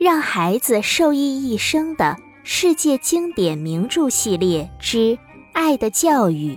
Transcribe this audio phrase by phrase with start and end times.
[0.00, 4.96] 让孩子受益一生的世界经典名著系列之
[5.52, 6.54] 《爱的教育》，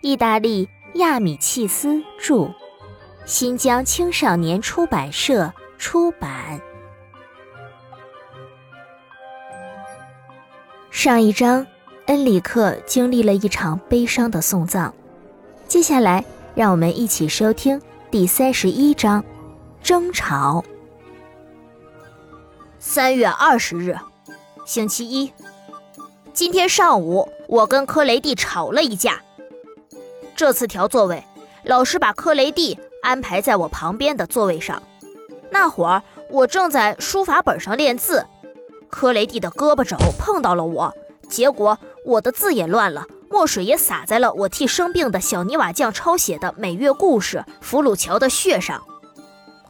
[0.00, 2.54] 意大利亚米契斯著，
[3.26, 6.60] 新疆青少年出版社出版。
[10.88, 11.66] 上一章，
[12.06, 14.92] 恩里克经历了一场悲伤的送葬，
[15.66, 16.24] 接下来
[16.54, 19.24] 让我们一起收听第三十一章：
[19.82, 20.64] 争吵。
[22.80, 23.98] 三月二十日，
[24.64, 25.32] 星期一。
[26.32, 29.20] 今天上午，我跟科雷蒂吵了一架。
[30.36, 31.24] 这次调座位，
[31.64, 34.80] 老师把科雷蒂安排在我旁边的座位上。
[35.50, 38.24] 那会儿，我正在书法本上练字，
[38.88, 40.94] 科雷蒂的胳膊肘碰到了我，
[41.28, 48.84] 结果我的字也乱了，墨水也洒在了我替生病的小泥瓦匠抄写的《美月故事》福鲁乔的血上。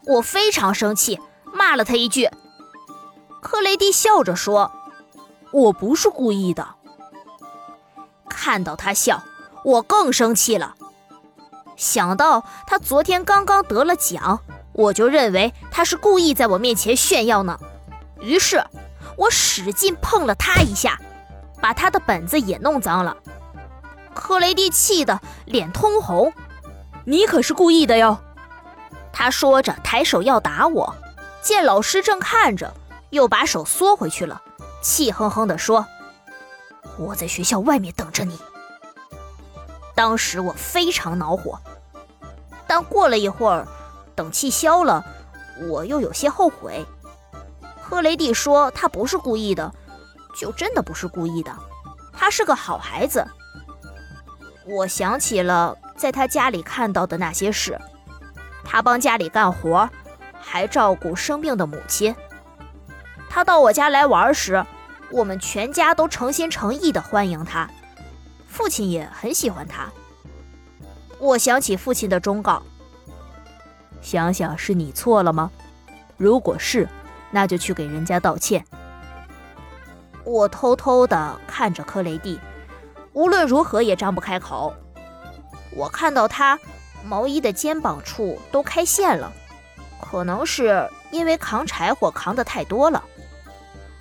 [0.05, 1.19] 我非常生气，
[1.55, 2.29] 骂了他一句。
[3.41, 4.73] 克雷蒂笑着说
[5.53, 6.67] ：“我不是故意的。”
[8.29, 9.23] 看到他笑，
[9.65, 10.75] 我更生气了。
[11.77, 14.41] 想到他昨天刚刚得了奖，
[14.73, 17.59] 我就认为他是故意在我面前炫耀呢。
[18.21, 18.65] 于是，
[19.17, 20.99] 我使劲碰了他一下，
[21.61, 23.17] 把他的本子也弄脏了。
[24.15, 26.33] 克雷蒂气得脸通红
[27.07, 28.19] ：“你可是故意的哟！”
[29.13, 30.95] 他说着抬手要打我，
[31.41, 32.75] 见老师正看着。
[33.11, 34.43] 又把手缩回去了，
[34.83, 35.87] 气哼哼地说
[36.99, 38.39] ：“我在学校外面等着你。”
[39.95, 41.59] 当时我非常恼火，
[42.67, 43.67] 但过了一会儿，
[44.15, 45.05] 等气消了，
[45.69, 46.87] 我又有些后悔。
[47.81, 49.73] 赫雷蒂说他不是故意的，
[50.37, 51.53] 就真的不是故意的，
[52.13, 53.27] 他是个好孩子。
[54.67, 57.81] 我想起了在他家里看到的那些事，
[58.63, 59.89] 他帮家里干活，
[60.39, 62.15] 还照顾生病的母亲。
[63.29, 64.65] 他到我家来玩时，
[65.11, 67.69] 我们全家都诚心诚意地欢迎他，
[68.49, 69.89] 父亲也很喜欢他。
[71.19, 72.63] 我想起父亲的忠告
[74.01, 75.51] ：“想想是你错了吗？
[76.17, 76.89] 如果是，
[77.31, 78.65] 那就去给人家道歉。”
[80.25, 82.39] 我偷偷地看着克雷蒂，
[83.13, 84.75] 无论如何也张不开口。
[85.75, 86.59] 我看到他
[87.05, 89.33] 毛衣的肩膀处都开线了，
[90.01, 93.03] 可能是因为扛柴火扛得太多了。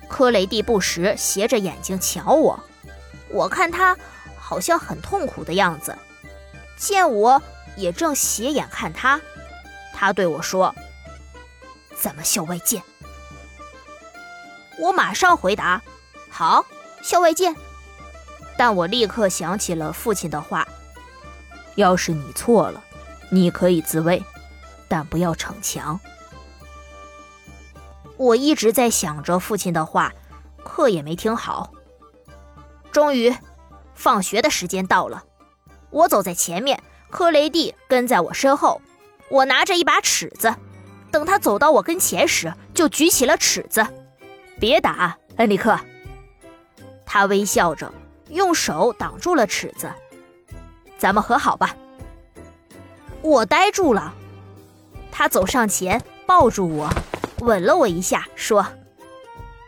[0.08, 2.64] 科雷蒂不时斜着眼睛瞧我，
[3.28, 3.96] 我看他
[4.36, 5.96] 好像很痛苦的样子。
[6.76, 7.42] 见我
[7.76, 9.20] 也正斜眼看他，
[9.94, 10.74] 他对我说
[12.00, 12.82] ：“咱们校外见。”
[14.80, 15.82] 我马上回答
[16.30, 16.64] ：“好，
[17.02, 17.54] 校外见。”
[18.56, 20.66] 但我立刻想起了父亲的话
[21.76, 22.82] ：“要是你错了，
[23.30, 24.24] 你可以自卫，
[24.88, 26.00] 但不要逞强。”
[28.18, 30.12] 我一直在想着父亲的话，
[30.64, 31.72] 课也没听好。
[32.90, 33.34] 终于，
[33.94, 35.22] 放学的时间到了，
[35.90, 38.82] 我走在前面，克雷蒂跟在我身后。
[39.30, 40.54] 我拿着一把尺子，
[41.12, 43.86] 等他走到我跟前时，就举起了尺子。
[44.58, 45.78] 别打，恩里克。
[47.06, 47.92] 他微笑着，
[48.30, 49.92] 用手挡住了尺子。
[50.98, 51.76] 咱们和好吧。
[53.22, 54.12] 我呆住了。
[55.12, 56.90] 他走上前，抱住我。
[57.40, 58.66] 吻了我一下，说：“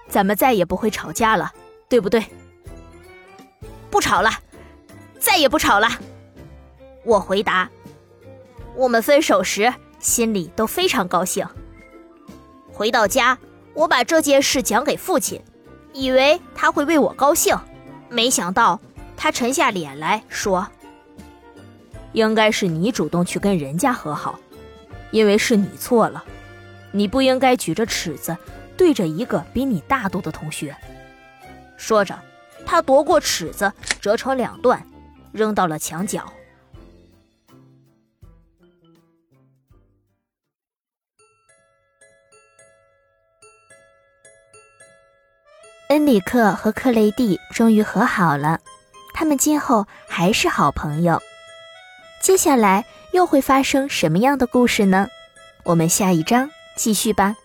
[0.09, 1.53] 咱们再也不会吵架了，
[1.89, 2.25] 对不对
[3.91, 4.31] ？”“不吵了，
[5.19, 5.89] 再也不吵了。”
[7.05, 7.69] 我回答。
[8.77, 11.47] 我们分手时心里都非常高兴。
[12.73, 13.39] 回到家，
[13.75, 15.43] 我把这件事讲给父亲，
[15.93, 17.59] 以为他会为我高兴，
[18.09, 18.81] 没想到
[19.17, 20.67] 他沉下脸来说
[22.13, 24.39] ：“应该是你主动去跟人家和好，
[25.11, 26.25] 因为是你错了。”
[26.93, 28.37] 你不应该举着尺子
[28.77, 30.77] 对着一个比你大多的同学。
[31.77, 32.19] 说着，
[32.67, 34.85] 他夺过尺子，折成两段，
[35.33, 36.33] 扔到了墙角。
[45.89, 48.61] 恩里克和克雷蒂终于和好了，
[49.13, 51.21] 他们今后还是好朋友。
[52.23, 55.09] 接下来又会发生什么样的故事呢？
[55.65, 56.49] 我们下一章。
[56.81, 57.37] 继续吧。